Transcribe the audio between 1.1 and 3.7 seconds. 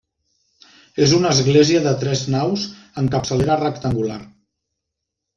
una església de tres naus amb capçalera